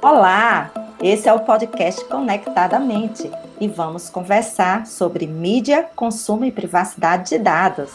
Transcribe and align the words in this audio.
Olá, 0.00 0.70
esse 1.02 1.28
é 1.28 1.32
o 1.32 1.40
podcast 1.40 2.04
Conectadamente 2.04 3.28
e 3.60 3.66
vamos 3.66 4.08
conversar 4.08 4.86
sobre 4.86 5.26
mídia, 5.26 5.90
consumo 5.96 6.44
e 6.44 6.52
privacidade 6.52 7.30
de 7.30 7.38
dados. 7.38 7.90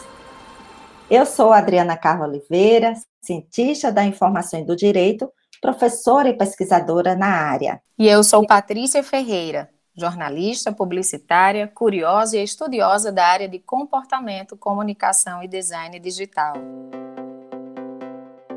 Eu 1.10 1.24
sou 1.24 1.50
Adriana 1.50 1.96
Carla 1.96 2.26
Oliveira, 2.26 2.92
cientista 3.22 3.90
da 3.90 4.04
informação 4.04 4.60
e 4.60 4.64
do 4.64 4.76
direito, 4.76 5.32
professora 5.62 6.28
e 6.28 6.36
pesquisadora 6.36 7.16
na 7.16 7.28
área. 7.28 7.80
E 7.98 8.06
eu 8.06 8.22
sou 8.22 8.46
Patrícia 8.46 9.02
Ferreira, 9.02 9.70
jornalista, 9.96 10.70
publicitária, 10.70 11.66
curiosa 11.74 12.36
e 12.36 12.44
estudiosa 12.44 13.10
da 13.10 13.24
área 13.24 13.48
de 13.48 13.58
comportamento, 13.58 14.58
comunicação 14.58 15.42
e 15.42 15.48
design 15.48 15.98
digital. 15.98 16.52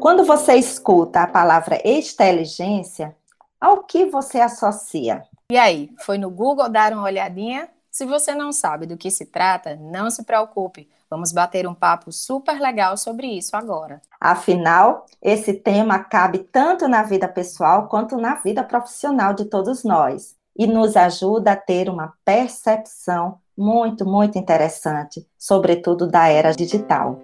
Quando 0.01 0.25
você 0.25 0.55
escuta 0.55 1.21
a 1.21 1.27
palavra 1.27 1.81
inteligência, 1.83 3.15
ao 3.59 3.83
que 3.83 4.05
você 4.05 4.39
associa? 4.39 5.23
E 5.51 5.57
aí, 5.57 5.89
foi 5.99 6.17
no 6.17 6.29
Google 6.29 6.69
dar 6.69 6.93
uma 6.93 7.03
olhadinha? 7.03 7.69
Se 7.89 8.05
você 8.05 8.35
não 8.35 8.51
sabe 8.51 8.85
do 8.85 8.97
que 8.97 9.09
se 9.09 9.25
trata, 9.25 9.75
não 9.75 10.11
se 10.11 10.23
preocupe. 10.23 10.87
Vamos 11.09 11.31
bater 11.31 11.65
um 11.65 11.73
papo 11.73 12.11
super 12.11 12.59
legal 12.59 12.97
sobre 12.97 13.27
isso 13.27 13.55
agora. 13.55 14.01
Afinal, 14.19 15.05
esse 15.21 15.53
tema 15.53 15.97
cabe 15.99 16.39
tanto 16.39 16.87
na 16.87 17.01
vida 17.01 17.27
pessoal 17.27 17.87
quanto 17.87 18.17
na 18.17 18.35
vida 18.35 18.63
profissional 18.63 19.33
de 19.33 19.45
todos 19.45 19.83
nós 19.83 20.35
e 20.55 20.67
nos 20.67 20.97
ajuda 20.97 21.53
a 21.53 21.55
ter 21.55 21.89
uma 21.89 22.13
percepção 22.25 23.39
muito, 23.57 24.05
muito 24.05 24.37
interessante, 24.37 25.25
sobretudo 25.37 26.07
da 26.07 26.27
era 26.27 26.51
digital. 26.51 27.19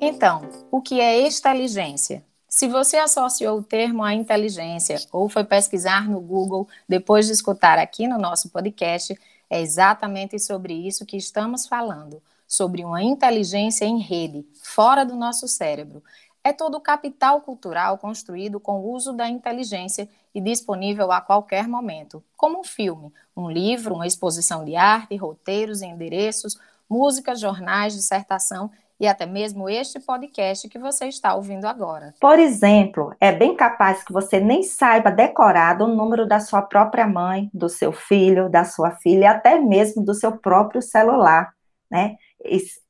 Então, 0.00 0.42
o 0.70 0.82
que 0.82 1.00
é 1.00 1.26
inteligência? 1.26 2.22
Se 2.56 2.66
você 2.68 2.96
associou 2.96 3.58
o 3.58 3.62
termo 3.62 4.02
à 4.02 4.14
inteligência 4.14 4.96
ou 5.12 5.28
foi 5.28 5.44
pesquisar 5.44 6.08
no 6.08 6.18
Google 6.18 6.66
depois 6.88 7.26
de 7.26 7.32
escutar 7.32 7.78
aqui 7.78 8.08
no 8.08 8.16
nosso 8.16 8.48
podcast, 8.48 9.14
é 9.50 9.60
exatamente 9.60 10.38
sobre 10.38 10.72
isso 10.72 11.04
que 11.04 11.18
estamos 11.18 11.66
falando, 11.66 12.22
sobre 12.48 12.82
uma 12.82 13.02
inteligência 13.02 13.84
em 13.84 13.98
rede, 13.98 14.42
fora 14.62 15.04
do 15.04 15.14
nosso 15.14 15.46
cérebro. 15.46 16.02
É 16.42 16.50
todo 16.50 16.78
o 16.78 16.80
capital 16.80 17.42
cultural 17.42 17.98
construído 17.98 18.58
com 18.58 18.80
o 18.80 18.90
uso 18.90 19.12
da 19.12 19.28
inteligência 19.28 20.08
e 20.34 20.40
disponível 20.40 21.12
a 21.12 21.20
qualquer 21.20 21.68
momento, 21.68 22.24
como 22.38 22.60
um 22.60 22.64
filme, 22.64 23.12
um 23.36 23.50
livro, 23.50 23.96
uma 23.96 24.06
exposição 24.06 24.64
de 24.64 24.76
arte, 24.76 25.14
roteiros, 25.14 25.82
endereços, 25.82 26.58
músicas, 26.88 27.38
jornais, 27.38 27.92
dissertação 27.92 28.70
e 28.98 29.06
até 29.06 29.26
mesmo 29.26 29.68
este 29.68 30.00
podcast 30.00 30.68
que 30.68 30.78
você 30.78 31.06
está 31.06 31.34
ouvindo 31.34 31.66
agora. 31.66 32.14
Por 32.20 32.38
exemplo, 32.38 33.14
é 33.20 33.32
bem 33.32 33.54
capaz 33.54 34.02
que 34.02 34.12
você 34.12 34.40
nem 34.40 34.62
saiba 34.62 35.10
decorado 35.10 35.84
o 35.84 35.94
número 35.94 36.26
da 36.26 36.40
sua 36.40 36.62
própria 36.62 37.06
mãe, 37.06 37.50
do 37.52 37.68
seu 37.68 37.92
filho, 37.92 38.48
da 38.48 38.64
sua 38.64 38.92
filha, 38.92 39.30
até 39.32 39.58
mesmo 39.60 40.04
do 40.04 40.14
seu 40.14 40.32
próprio 40.38 40.80
celular, 40.80 41.52
né? 41.90 42.16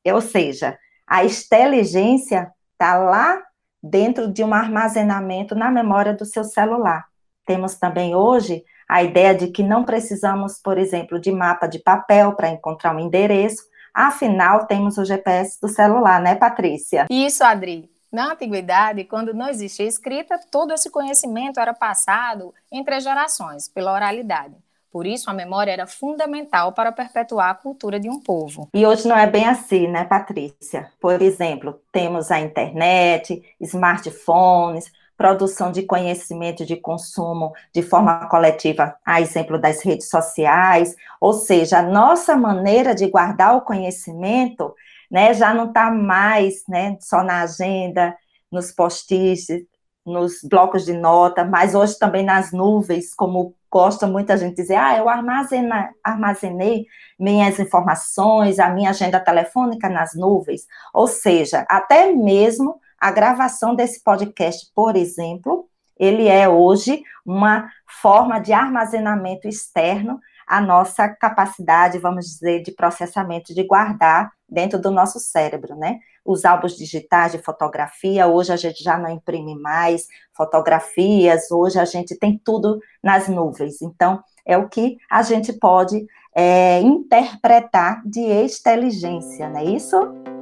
Ou 0.05 0.21
seja, 0.21 0.77
a 1.05 1.23
inteligência 1.23 2.51
está 2.73 2.97
lá 2.97 3.41
dentro 3.81 4.31
de 4.31 4.43
um 4.43 4.53
armazenamento 4.53 5.55
na 5.55 5.69
memória 5.69 6.13
do 6.13 6.25
seu 6.25 6.43
celular. 6.43 7.05
Temos 7.45 7.75
também 7.75 8.15
hoje 8.15 8.63
a 8.89 9.03
ideia 9.03 9.35
de 9.35 9.47
que 9.47 9.63
não 9.63 9.83
precisamos, 9.83 10.59
por 10.61 10.77
exemplo, 10.77 11.19
de 11.19 11.31
mapa 11.31 11.67
de 11.67 11.79
papel 11.79 12.33
para 12.33 12.49
encontrar 12.49 12.95
um 12.95 12.99
endereço, 12.99 13.63
Afinal, 13.97 14.67
temos 14.67 14.95
o 14.99 15.03
GPS 15.03 15.59
do 15.59 15.67
celular, 15.67 16.21
né, 16.21 16.35
Patrícia? 16.35 17.07
Isso, 17.09 17.43
Adri. 17.43 17.89
Na 18.11 18.33
antiguidade, 18.33 19.03
quando 19.05 19.33
não 19.33 19.49
existia 19.49 19.87
escrita, 19.87 20.39
todo 20.51 20.71
esse 20.71 20.91
conhecimento 20.91 21.59
era 21.59 21.73
passado 21.73 22.53
entre 22.71 22.93
as 22.93 23.03
gerações, 23.03 23.67
pela 23.67 23.91
oralidade. 23.91 24.53
Por 24.91 25.07
isso, 25.07 25.31
a 25.31 25.33
memória 25.33 25.71
era 25.71 25.87
fundamental 25.87 26.73
para 26.73 26.91
perpetuar 26.91 27.49
a 27.49 27.55
cultura 27.55 27.99
de 27.99 28.07
um 28.07 28.19
povo. 28.19 28.69
E 28.71 28.85
hoje 28.85 29.07
não 29.07 29.17
é 29.17 29.25
bem 29.25 29.47
assim, 29.47 29.87
né, 29.87 30.05
Patrícia? 30.05 30.91
Por 31.01 31.19
exemplo, 31.19 31.81
temos 31.91 32.29
a 32.29 32.39
internet, 32.39 33.43
smartphones, 33.59 34.91
produção 35.17 35.71
de 35.71 35.81
conhecimento 35.81 36.63
de 36.63 36.75
consumo 36.75 37.51
de 37.73 37.81
forma 37.81 38.27
coletiva, 38.29 38.95
a 39.03 39.19
exemplo 39.19 39.59
das 39.59 39.83
redes 39.83 40.09
sociais, 40.09 40.95
ou 41.19 41.33
seja, 41.33 41.79
a 41.79 41.83
nossa 41.83 42.37
maneira 42.37 42.93
de 42.93 43.07
guardar 43.07 43.57
o 43.57 43.61
conhecimento, 43.61 44.73
né, 45.09 45.33
já 45.33 45.53
não 45.53 45.65
está 45.65 45.89
mais, 45.89 46.63
né, 46.69 46.97
só 47.01 47.23
na 47.23 47.41
agenda, 47.41 48.15
nos 48.51 48.71
post-its, 48.71 49.65
nos 50.05 50.41
blocos 50.43 50.85
de 50.85 50.93
nota, 50.93 51.43
mas 51.43 51.75
hoje 51.75 51.97
também 51.97 52.23
nas 52.23 52.51
nuvens, 52.53 53.13
como 53.13 53.55
gosta 53.69 54.07
muita 54.07 54.37
gente 54.37 54.55
dizer, 54.55 54.75
ah, 54.75 54.97
eu 54.97 55.09
armazena, 55.09 55.89
armazenei 56.03 56.85
minhas 57.19 57.59
informações, 57.59 58.59
a 58.59 58.69
minha 58.69 58.91
agenda 58.91 59.19
telefônica 59.19 59.89
nas 59.89 60.13
nuvens, 60.15 60.61
ou 60.93 61.07
seja, 61.07 61.65
até 61.67 62.13
mesmo 62.13 62.79
a 62.99 63.11
gravação 63.11 63.75
desse 63.75 64.03
podcast, 64.03 64.71
por 64.73 64.95
exemplo, 64.95 65.67
ele 65.99 66.27
é 66.27 66.47
hoje 66.47 67.01
uma 67.25 67.69
forma 68.01 68.39
de 68.39 68.53
armazenamento 68.53 69.47
externo 69.47 70.19
à 70.47 70.61
nossa 70.61 71.09
capacidade, 71.09 71.97
vamos 71.97 72.25
dizer, 72.25 72.61
de 72.61 72.71
processamento, 72.71 73.53
de 73.53 73.63
guardar 73.63 74.31
dentro 74.47 74.79
do 74.79 74.89
nosso 74.89 75.19
cérebro, 75.19 75.75
né? 75.75 75.99
Os 76.23 76.45
álbuns 76.45 76.77
digitais 76.77 77.33
de 77.33 77.39
fotografia, 77.39 78.27
hoje 78.27 78.53
a 78.53 78.55
gente 78.55 78.83
já 78.83 78.97
não 78.97 79.09
imprime 79.09 79.59
mais 79.59 80.07
fotografias, 80.33 81.51
hoje 81.51 81.79
a 81.79 81.85
gente 81.85 82.17
tem 82.17 82.39
tudo 82.43 82.79
nas 83.03 83.27
nuvens. 83.27 83.81
Então, 83.81 84.23
é 84.45 84.57
o 84.57 84.69
que 84.69 84.97
a 85.09 85.21
gente 85.21 85.51
pode 85.53 86.05
é, 86.33 86.79
interpretar 86.81 88.01
de 88.05 88.21
inteligência, 88.21 89.49
não 89.49 89.59
é 89.59 89.65
isso? 89.65 90.36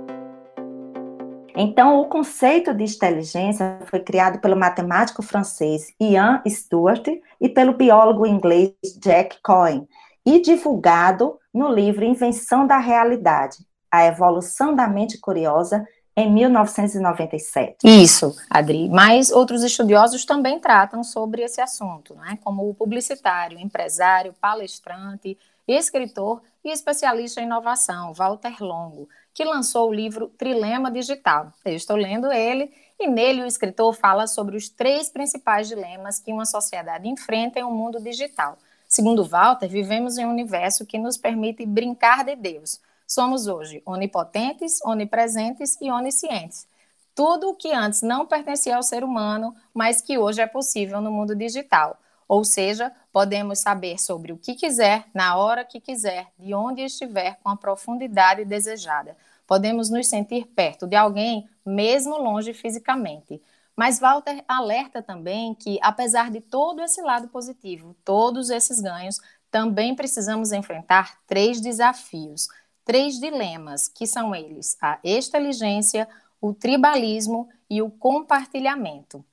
Então, 1.55 1.99
o 1.99 2.05
conceito 2.05 2.73
de 2.73 2.83
inteligência 2.83 3.79
foi 3.85 3.99
criado 3.99 4.39
pelo 4.39 4.55
matemático 4.55 5.21
francês 5.21 5.93
Ian 5.99 6.41
Stewart 6.47 7.07
e 7.39 7.47
pelo 7.47 7.73
biólogo 7.73 8.25
inglês 8.25 8.73
Jack 8.99 9.37
Cohen 9.41 9.87
e 10.25 10.41
divulgado 10.41 11.39
no 11.53 11.69
livro 11.69 12.03
Invenção 12.03 12.67
da 12.67 12.77
Realidade: 12.77 13.57
A 13.89 14.05
Evolução 14.05 14.75
da 14.75 14.87
Mente 14.87 15.17
Curiosa 15.17 15.87
em 16.15 16.31
1997. 16.31 17.77
Isso, 17.83 18.35
Adri. 18.49 18.89
Mas 18.89 19.31
outros 19.31 19.63
estudiosos 19.63 20.23
também 20.23 20.59
tratam 20.59 21.03
sobre 21.03 21.41
esse 21.41 21.59
assunto, 21.59 22.15
né? 22.15 22.39
como 22.43 22.69
o 22.69 22.73
publicitário, 22.73 23.59
empresário, 23.59 24.33
palestrante, 24.39 25.37
escritor 25.67 26.41
e 26.63 26.69
especialista 26.69 27.41
em 27.41 27.45
inovação, 27.45 28.13
Walter 28.13 28.61
Longo, 28.61 29.07
que 29.33 29.43
lançou 29.43 29.89
o 29.89 29.93
livro 29.93 30.27
Trilema 30.37 30.91
Digital. 30.91 31.51
Eu 31.63 31.73
estou 31.75 31.95
lendo 31.95 32.31
ele 32.31 32.73
e 32.99 33.07
nele 33.07 33.43
o 33.43 33.45
escritor 33.45 33.93
fala 33.93 34.27
sobre 34.27 34.55
os 34.55 34.69
três 34.69 35.09
principais 35.09 35.67
dilemas 35.67 36.19
que 36.19 36.31
uma 36.31 36.45
sociedade 36.45 37.07
enfrenta 37.07 37.59
em 37.59 37.63
um 37.63 37.71
mundo 37.71 37.99
digital. 37.99 38.57
Segundo 38.87 39.25
Walter, 39.25 39.67
vivemos 39.67 40.17
em 40.17 40.25
um 40.25 40.31
universo 40.31 40.85
que 40.85 40.97
nos 40.97 41.17
permite 41.17 41.65
brincar 41.65 42.23
de 42.23 42.35
Deus. 42.35 42.79
Somos 43.05 43.47
hoje 43.47 43.81
onipotentes, 43.85 44.79
onipresentes 44.83 45.77
e 45.81 45.91
oniscientes. 45.91 46.67
Tudo 47.13 47.49
o 47.49 47.55
que 47.55 47.71
antes 47.71 48.01
não 48.01 48.25
pertencia 48.25 48.75
ao 48.75 48.83
ser 48.83 49.03
humano, 49.03 49.55
mas 49.73 50.01
que 50.01 50.17
hoje 50.17 50.41
é 50.41 50.47
possível 50.47 51.01
no 51.01 51.11
mundo 51.11 51.35
digital. 51.35 51.97
Ou 52.27 52.43
seja, 52.43 52.91
podemos 53.11 53.59
saber 53.59 53.99
sobre 53.99 54.31
o 54.31 54.37
que 54.37 54.55
quiser, 54.55 55.05
na 55.13 55.37
hora 55.37 55.63
que 55.63 55.79
quiser, 55.79 56.27
de 56.39 56.53
onde 56.53 56.81
estiver, 56.81 57.37
com 57.43 57.49
a 57.49 57.57
profundidade 57.57 58.43
desejada. 58.43 59.15
Podemos 59.45 59.89
nos 59.89 60.07
sentir 60.07 60.47
perto 60.47 60.87
de 60.87 60.95
alguém, 60.95 61.47
mesmo 61.65 62.17
longe 62.17 62.53
fisicamente. 62.53 63.41
Mas 63.75 63.99
Walter 63.99 64.43
alerta 64.47 65.03
também 65.03 65.53
que, 65.53 65.77
apesar 65.81 66.31
de 66.31 66.41
todo 66.41 66.81
esse 66.81 67.01
lado 67.01 67.27
positivo, 67.27 67.95
todos 68.03 68.49
esses 68.49 68.79
ganhos, 68.79 69.19
também 69.51 69.95
precisamos 69.95 70.51
enfrentar 70.51 71.19
três 71.27 71.61
desafios, 71.61 72.47
três 72.83 73.19
dilemas, 73.19 73.87
que 73.87 74.07
são 74.07 74.33
eles: 74.33 74.77
a 74.81 74.99
inteligência, 75.03 76.07
o 76.41 76.53
tribalismo 76.53 77.49
e 77.69 77.81
o 77.81 77.89
compartilhamento. 77.89 79.23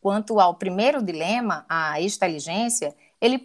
Quanto 0.00 0.40
ao 0.40 0.54
primeiro 0.54 1.02
dilema, 1.02 1.64
a 1.68 2.00
inteligência, 2.00 2.96
ele 3.20 3.38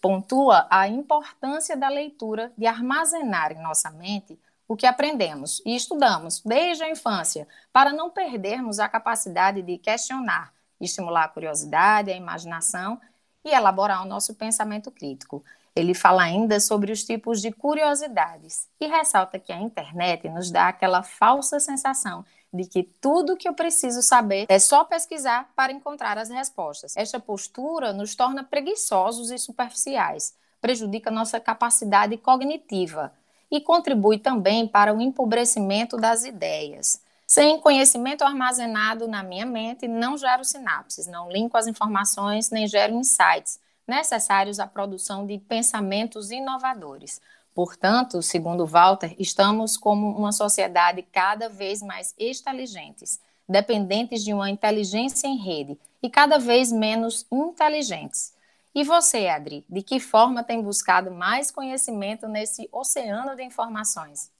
pontua 0.00 0.66
a 0.70 0.88
importância 0.88 1.76
da 1.76 1.88
leitura 1.88 2.50
de 2.56 2.66
armazenar 2.66 3.52
em 3.52 3.62
nossa 3.62 3.90
mente 3.90 4.38
o 4.66 4.76
que 4.76 4.86
aprendemos 4.86 5.62
e 5.64 5.74
estudamos 5.74 6.42
desde 6.44 6.84
a 6.84 6.90
infância, 6.90 7.46
para 7.72 7.92
não 7.92 8.10
perdermos 8.10 8.78
a 8.78 8.88
capacidade 8.88 9.62
de 9.62 9.78
questionar, 9.78 10.52
estimular 10.80 11.24
a 11.24 11.28
curiosidade, 11.28 12.10
a 12.10 12.16
imaginação 12.16 13.00
e 13.44 13.50
elaborar 13.50 14.02
o 14.02 14.08
nosso 14.08 14.34
pensamento 14.34 14.90
crítico. 14.90 15.42
Ele 15.74 15.94
fala 15.94 16.22
ainda 16.22 16.58
sobre 16.60 16.90
os 16.90 17.04
tipos 17.04 17.40
de 17.40 17.52
curiosidades 17.52 18.68
e 18.80 18.86
ressalta 18.86 19.38
que 19.38 19.52
a 19.52 19.60
internet 19.60 20.28
nos 20.28 20.50
dá 20.50 20.68
aquela 20.68 21.02
falsa 21.02 21.60
sensação 21.60 22.24
de 22.52 22.64
que 22.64 22.82
tudo 22.82 23.36
que 23.36 23.48
eu 23.48 23.54
preciso 23.54 24.02
saber 24.02 24.46
é 24.48 24.58
só 24.58 24.84
pesquisar 24.84 25.50
para 25.54 25.72
encontrar 25.72 26.18
as 26.18 26.28
respostas. 26.30 26.96
Esta 26.96 27.20
postura 27.20 27.92
nos 27.92 28.14
torna 28.14 28.42
preguiçosos 28.42 29.30
e 29.30 29.38
superficiais, 29.38 30.34
prejudica 30.60 31.10
nossa 31.10 31.38
capacidade 31.38 32.16
cognitiva 32.16 33.12
e 33.50 33.60
contribui 33.60 34.18
também 34.18 34.66
para 34.66 34.94
o 34.94 35.00
empobrecimento 35.00 35.96
das 35.96 36.24
ideias. 36.24 37.02
Sem 37.26 37.60
conhecimento 37.60 38.24
armazenado 38.24 39.06
na 39.06 39.22
minha 39.22 39.44
mente, 39.44 39.86
não 39.86 40.16
gero 40.16 40.44
sinapses, 40.44 41.06
não 41.06 41.30
linko 41.30 41.56
as 41.58 41.66
informações, 41.66 42.50
nem 42.50 42.66
gero 42.66 42.94
insights 42.94 43.60
necessários 43.88 44.60
à 44.60 44.66
produção 44.66 45.26
de 45.26 45.38
pensamentos 45.38 46.30
inovadores. 46.30 47.20
Portanto, 47.58 48.22
segundo 48.22 48.64
Walter, 48.64 49.16
estamos 49.18 49.76
como 49.76 50.16
uma 50.16 50.30
sociedade 50.30 51.02
cada 51.02 51.48
vez 51.48 51.82
mais 51.82 52.14
inteligentes, 52.16 53.20
dependentes 53.48 54.22
de 54.22 54.32
uma 54.32 54.48
inteligência 54.48 55.26
em 55.26 55.36
rede 55.36 55.76
e 56.00 56.08
cada 56.08 56.38
vez 56.38 56.70
menos 56.70 57.26
inteligentes. 57.32 58.32
E 58.72 58.84
você, 58.84 59.26
Adri, 59.26 59.64
de 59.68 59.82
que 59.82 59.98
forma 59.98 60.44
tem 60.44 60.62
buscado 60.62 61.10
mais 61.10 61.50
conhecimento 61.50 62.28
nesse 62.28 62.68
oceano 62.70 63.34
de 63.34 63.42
informações? 63.42 64.30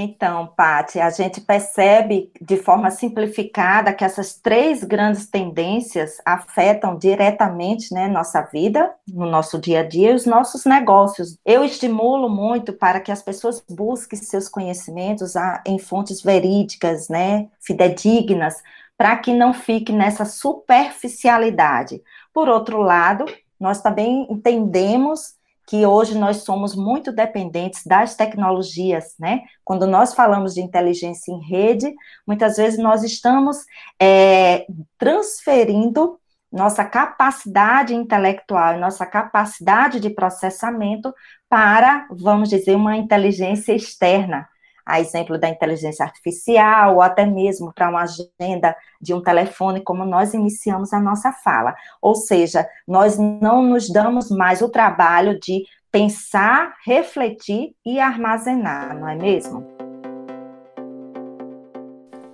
Então, 0.00 0.46
Pati, 0.56 1.00
a 1.00 1.10
gente 1.10 1.40
percebe 1.40 2.30
de 2.40 2.56
forma 2.56 2.88
simplificada 2.88 3.92
que 3.92 4.04
essas 4.04 4.34
três 4.34 4.84
grandes 4.84 5.26
tendências 5.26 6.18
afetam 6.24 6.96
diretamente 6.96 7.92
né, 7.92 8.06
nossa 8.06 8.42
vida, 8.42 8.94
no 9.08 9.26
nosso 9.28 9.58
dia 9.58 9.80
a 9.80 9.82
dia 9.82 10.12
e 10.12 10.14
os 10.14 10.24
nossos 10.24 10.64
negócios. 10.64 11.36
Eu 11.44 11.64
estimulo 11.64 12.28
muito 12.28 12.72
para 12.72 13.00
que 13.00 13.10
as 13.10 13.22
pessoas 13.22 13.60
busquem 13.68 14.16
seus 14.16 14.48
conhecimentos 14.48 15.34
em 15.66 15.80
fontes 15.80 16.22
verídicas, 16.22 17.08
né, 17.08 17.48
fidedignas, 17.60 18.62
para 18.96 19.16
que 19.16 19.34
não 19.34 19.52
fique 19.52 19.92
nessa 19.92 20.24
superficialidade. 20.24 22.00
Por 22.32 22.48
outro 22.48 22.80
lado, 22.80 23.24
nós 23.58 23.82
também 23.82 24.28
entendemos 24.30 25.34
que 25.68 25.84
hoje 25.84 26.16
nós 26.16 26.38
somos 26.38 26.74
muito 26.74 27.12
dependentes 27.12 27.84
das 27.84 28.14
tecnologias, 28.14 29.14
né? 29.20 29.42
Quando 29.62 29.86
nós 29.86 30.14
falamos 30.14 30.54
de 30.54 30.62
inteligência 30.62 31.30
em 31.30 31.46
rede, 31.46 31.94
muitas 32.26 32.56
vezes 32.56 32.78
nós 32.78 33.04
estamos 33.04 33.58
é, 34.00 34.64
transferindo 34.96 36.18
nossa 36.50 36.82
capacidade 36.86 37.94
intelectual, 37.94 38.78
nossa 38.78 39.04
capacidade 39.04 40.00
de 40.00 40.08
processamento 40.08 41.12
para, 41.50 42.08
vamos 42.10 42.48
dizer, 42.48 42.74
uma 42.74 42.96
inteligência 42.96 43.74
externa 43.74 44.48
a 44.88 45.00
exemplo 45.00 45.38
da 45.38 45.50
inteligência 45.50 46.02
artificial, 46.02 46.94
ou 46.94 47.02
até 47.02 47.26
mesmo 47.26 47.72
para 47.74 47.90
uma 47.90 48.04
agenda 48.04 48.74
de 48.98 49.12
um 49.12 49.22
telefone, 49.22 49.82
como 49.82 50.02
nós 50.06 50.32
iniciamos 50.32 50.94
a 50.94 50.98
nossa 50.98 51.30
fala. 51.30 51.76
Ou 52.00 52.14
seja, 52.14 52.66
nós 52.86 53.18
não 53.18 53.62
nos 53.62 53.92
damos 53.92 54.30
mais 54.30 54.62
o 54.62 54.70
trabalho 54.70 55.38
de 55.38 55.66
pensar, 55.92 56.74
refletir 56.86 57.76
e 57.84 58.00
armazenar, 58.00 58.98
não 58.98 59.06
é 59.06 59.14
mesmo? 59.14 59.66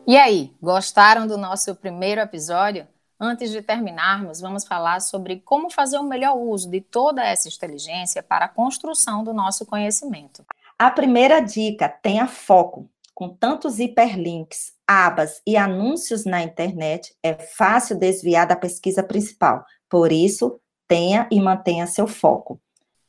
E 0.06 0.16
aí, 0.16 0.52
gostaram 0.62 1.26
do 1.26 1.36
nosso 1.36 1.74
primeiro 1.74 2.20
episódio? 2.20 2.86
Antes 3.18 3.50
de 3.50 3.62
terminarmos, 3.62 4.40
vamos 4.40 4.64
falar 4.64 5.00
sobre 5.00 5.40
como 5.40 5.70
fazer 5.70 5.98
o 5.98 6.04
melhor 6.04 6.36
uso 6.36 6.70
de 6.70 6.80
toda 6.80 7.24
essa 7.24 7.48
inteligência 7.48 8.22
para 8.22 8.44
a 8.44 8.48
construção 8.48 9.24
do 9.24 9.32
nosso 9.32 9.66
conhecimento. 9.66 10.44
A 10.78 10.90
primeira 10.90 11.40
dica, 11.40 11.88
tenha 11.88 12.26
foco. 12.26 12.90
Com 13.14 13.28
tantos 13.28 13.78
hiperlinks, 13.78 14.72
abas 14.86 15.40
e 15.46 15.56
anúncios 15.56 16.24
na 16.24 16.42
internet, 16.42 17.14
é 17.22 17.34
fácil 17.34 17.96
desviar 17.96 18.46
da 18.46 18.56
pesquisa 18.56 19.02
principal. 19.02 19.64
Por 19.88 20.10
isso, 20.10 20.60
tenha 20.88 21.28
e 21.30 21.40
mantenha 21.40 21.86
seu 21.86 22.08
foco. 22.08 22.60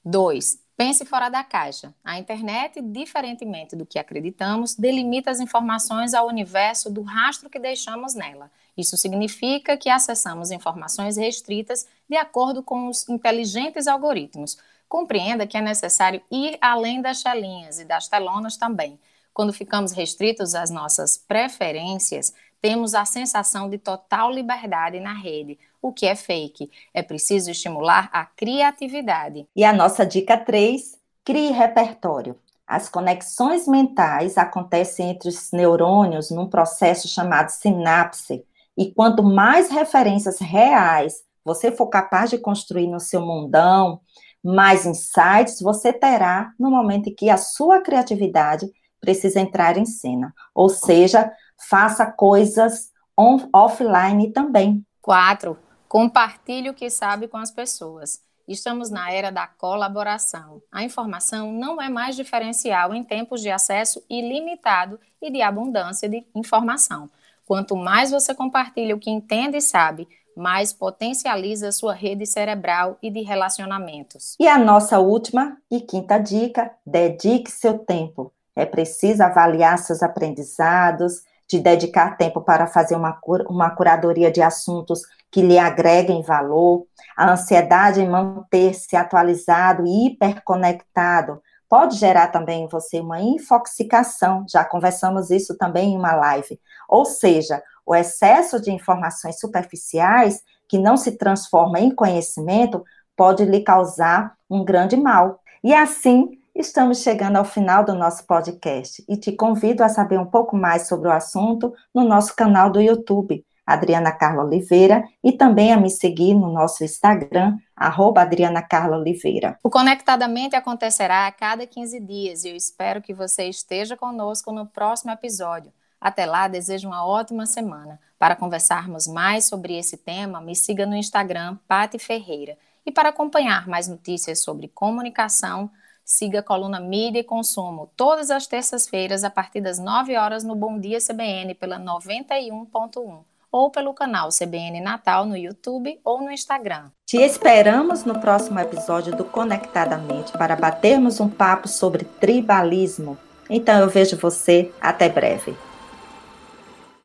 2. 0.03 0.59
Pense 0.77 1.06
fora 1.06 1.30
da 1.30 1.44
caixa. 1.44 1.94
A 2.04 2.19
internet, 2.19 2.81
diferentemente 2.81 3.75
do 3.75 3.86
que 3.86 3.98
acreditamos, 3.98 4.75
delimita 4.75 5.31
as 5.31 5.39
informações 5.39 6.13
ao 6.13 6.27
universo 6.27 6.92
do 6.92 7.01
rastro 7.01 7.50
que 7.50 7.57
deixamos 7.57 8.13
nela. 8.13 8.51
Isso 8.77 8.98
significa 8.98 9.77
que 9.77 9.89
acessamos 9.89 10.51
informações 10.51 11.16
restritas 11.16 11.88
de 12.10 12.18
acordo 12.18 12.62
com 12.62 12.88
os 12.89 13.07
inteligentes 13.07 13.88
algoritmos 13.88 14.57
compreenda 14.88 15.48
que 15.48 15.57
é 15.57 15.62
necessário 15.62 16.22
ir 16.31 16.57
além 16.62 17.01
das 17.01 17.22
telinhas 17.22 17.80
e 17.80 17.86
das 17.86 18.07
telonas 18.07 18.57
também. 18.57 19.00
Quando 19.33 19.51
ficamos 19.51 19.92
restritos 19.92 20.56
às 20.56 20.69
nossas 20.69 21.18
preferências, 21.18 22.33
temos 22.62 22.95
a 22.95 23.04
sensação 23.04 23.69
de 23.69 23.77
total 23.77 24.31
liberdade 24.31 25.00
na 25.00 25.13
rede, 25.13 25.60
o 25.88 25.94
que 25.94 26.08
é 26.08 26.16
fake. 26.16 26.70
É 26.94 27.04
preciso 27.04 27.52
estimular 27.52 28.10
a 28.12 28.26
criatividade. 28.26 29.48
E 29.56 29.64
a 29.64 29.72
nossa 29.72 30.06
dica 30.06 30.36
3: 30.38 30.98
crie 31.24 31.52
repertório. 31.52 32.36
As 32.68 32.90
conexões 32.90 33.68
mentais 33.68 34.38
acontecem 34.38 35.12
entre 35.12 35.30
os 35.30 35.52
neurônios 35.52 36.32
num 36.32 36.48
processo 36.48 37.08
chamado 37.08 37.50
sinapse. 37.50 38.44
E 38.76 38.92
quanto 38.92 39.22
mais 39.22 39.70
referências 39.70 40.40
reais 40.40 41.24
você 41.44 41.72
for 41.72 41.88
capaz 41.88 42.32
de 42.32 42.40
construir 42.40 42.88
no 42.88 43.00
seu 43.00 43.22
mundão, 43.22 44.02
mais 44.44 44.88
insights 44.88 45.62
você 45.62 45.94
terá 45.94 46.52
no 46.60 46.72
momento 46.72 47.10
em 47.10 47.14
que 47.14 47.30
a 47.30 47.38
sua 47.38 47.82
criatividade 47.82 48.68
precisa 49.00 49.40
entrar 49.40 49.78
em 49.78 49.86
cena. 49.86 50.34
Ou 50.56 50.68
seja, 50.68 51.32
faça 51.70 52.08
coisas 52.08 52.90
on, 53.16 53.38
offline 53.54 54.34
também. 54.34 54.84
Quatro, 55.00 55.56
compartilhe 55.88 56.70
o 56.70 56.74
que 56.74 56.90
sabe 56.90 57.28
com 57.28 57.38
as 57.38 57.52
pessoas. 57.52 58.22
Estamos 58.48 58.92
na 58.92 59.12
era 59.12 59.32
da 59.32 59.48
colaboração. 59.48 60.62
A 60.72 60.84
informação 60.84 61.52
não 61.52 61.82
é 61.82 61.90
mais 61.90 62.16
diferencial 62.16 62.94
em 62.94 63.04
tempos 63.04 63.42
de 63.42 63.50
acesso 63.50 64.04
ilimitado 64.10 65.00
e 65.22 65.32
de 65.32 65.42
abundância 65.42 66.08
de 66.08 66.24
informação. 66.36 67.10
Quanto 67.46 67.76
mais 67.76 68.12
você 68.12 68.36
compartilha 68.36 68.96
o 68.96 69.00
que 69.00 69.10
entende 69.10 69.58
e 69.58 69.62
sabe, 69.62 70.08
mais 70.36 70.74
potencializa 70.74 71.72
sua 71.72 71.94
rede 71.94 72.26
cerebral 72.26 72.98
e 73.02 73.10
de 73.10 73.22
relacionamentos. 73.22 74.36
E 74.40 74.48
a 74.48 74.58
nossa 74.58 75.00
última 75.00 75.58
e 75.72 75.80
quinta 75.80 76.18
dica: 76.18 76.72
dedique 76.86 77.50
seu 77.50 77.80
tempo. 77.80 78.32
É 78.56 78.66
preciso 78.66 79.24
avaliar 79.24 79.78
seus 79.80 80.04
aprendizados, 80.04 81.24
de 81.47 81.59
dedicar 81.59 82.18
tempo 82.18 82.42
para 82.42 82.68
fazer 82.68 82.95
uma, 82.95 83.19
uma 83.47 83.69
curadoria 83.69 84.31
de 84.31 84.42
assuntos 84.42 85.01
que 85.31 85.42
lhe 85.42 85.57
agreguem 85.59 86.21
valor. 86.21 86.86
A 87.15 87.31
ansiedade 87.31 88.01
em 88.01 88.09
manter-se 88.09 88.96
atualizado 88.96 89.86
e 89.86 90.08
hiperconectado 90.08 91.41
pode 91.70 91.98
gerar 91.98 92.27
também 92.27 92.63
em 92.63 92.67
você 92.67 93.00
uma 93.00 93.22
infoxicação. 93.22 94.46
Já 94.50 94.63
conversamos 94.63 95.29
isso 95.29 95.58
também 95.58 95.93
em 95.93 95.98
uma 95.98 96.15
live. 96.15 96.60
Ou 96.88 97.05
seja, 97.05 97.62
o 97.86 97.93
excesso 97.93 98.60
de 98.60 98.72
informações 98.72 99.39
superficiais, 99.39 100.41
que 100.67 100.77
não 100.77 100.98
se 100.98 101.17
transforma 101.17 101.79
em 101.79 101.93
conhecimento, 101.93 102.84
pode 103.15 103.46
lhe 103.46 103.62
causar 103.62 104.36
um 104.50 104.63
grande 104.63 104.98
mal. 104.98 105.41
E 105.63 105.74
assim, 105.74 106.31
estamos 106.55 107.00
chegando 107.00 107.35
ao 107.35 107.43
final 107.43 107.83
do 107.83 107.93
nosso 107.93 108.25
podcast 108.25 109.03
e 109.09 109.17
te 109.17 109.33
convido 109.33 109.83
a 109.83 109.89
saber 109.89 110.17
um 110.17 110.25
pouco 110.25 110.55
mais 110.55 110.88
sobre 110.88 111.09
o 111.09 111.12
assunto 111.12 111.74
no 111.93 112.05
nosso 112.05 112.33
canal 112.33 112.69
do 112.69 112.79
YouTube, 112.79 113.45
Adriana 113.65 114.12
Carla 114.13 114.45
Oliveira, 114.45 115.03
e 115.21 115.33
também 115.33 115.74
a 115.74 115.77
me 115.77 115.89
seguir 115.89 116.33
no 116.33 116.53
nosso 116.53 116.83
Instagram, 116.83 117.57
arroba 117.75 118.21
Adriana 118.21 118.62
Carla 118.62 118.97
Oliveira. 118.97 119.59
O 119.62 119.69
Conectadamente 119.69 120.55
acontecerá 120.55 121.27
a 121.27 121.31
cada 121.31 121.67
15 121.67 122.00
dias 122.00 122.45
e 122.45 122.50
eu 122.50 122.55
espero 122.55 123.01
que 123.01 123.13
você 123.13 123.50
esteja 123.50 123.97
conosco 123.97 124.53
no 124.53 124.65
próximo 124.65 125.12
episódio. 125.12 125.74
Até 126.00 126.25
lá, 126.25 126.47
desejo 126.47 126.88
uma 126.88 127.05
ótima 127.05 127.45
semana. 127.45 128.00
Para 128.17 128.35
conversarmos 128.35 129.07
mais 129.07 129.45
sobre 129.45 129.77
esse 129.77 129.97
tema, 129.97 130.39
me 130.39 130.55
siga 130.55 130.85
no 130.85 130.95
Instagram, 130.95 131.57
Pati 131.67 132.00
Ferreira. 132.00 132.57
E 132.85 132.91
para 132.91 133.09
acompanhar 133.09 133.67
mais 133.67 133.88
notícias 133.88 134.41
sobre 134.41 134.67
comunicação, 134.67 135.69
siga 136.05 136.39
a 136.39 136.43
coluna 136.43 136.79
Mídia 136.79 137.19
e 137.19 137.24
Consumo 137.24 137.91
todas 137.97 138.29
as 138.29 138.45
terças-feiras 138.45 139.24
a 139.24 139.29
partir 139.29 139.59
das 139.59 139.79
9 139.79 140.15
horas 140.15 140.43
no 140.43 140.55
Bom 140.55 140.79
Dia 140.79 141.00
CBN 141.00 141.55
pela 141.55 141.79
91.1 141.79 143.24
ou 143.51 143.71
pelo 143.71 143.93
canal 143.93 144.29
CBN 144.29 144.81
Natal 144.81 145.25
no 145.25 145.35
YouTube 145.35 146.00
ou 146.03 146.21
no 146.21 146.29
Instagram. 146.29 146.91
Te 147.05 147.17
esperamos 147.17 148.03
no 148.03 148.19
próximo 148.19 148.59
episódio 148.59 149.15
do 149.15 149.25
Conectadamente 149.25 150.33
para 150.33 150.55
batermos 150.55 151.19
um 151.19 151.29
papo 151.29 151.67
sobre 151.67 152.03
tribalismo. 152.03 153.17
Então 153.50 153.79
eu 153.79 153.89
vejo 153.89 154.17
você 154.17 154.71
até 154.79 155.09
breve. 155.09 155.55